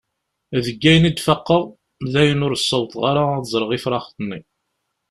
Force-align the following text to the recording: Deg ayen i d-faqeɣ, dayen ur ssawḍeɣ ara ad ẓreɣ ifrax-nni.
Deg 0.65 0.81
ayen 0.89 1.09
i 1.09 1.11
d-faqeɣ, 1.11 1.63
dayen 2.13 2.45
ur 2.45 2.53
ssawḍeɣ 2.57 3.03
ara 3.11 3.23
ad 3.37 3.45
ẓreɣ 3.53 3.71
ifrax-nni. 3.77 4.39